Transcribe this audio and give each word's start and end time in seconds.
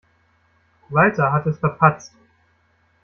Walter 0.89 1.31
hat 1.31 1.45
es 1.45 1.59
verpatzt. 1.59 2.15